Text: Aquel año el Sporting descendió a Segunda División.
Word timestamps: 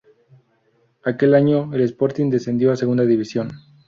Aquel 1.05 1.35
año 1.35 1.71
el 1.75 1.81
Sporting 1.81 2.31
descendió 2.31 2.71
a 2.71 2.75
Segunda 2.75 3.05
División. 3.05 3.51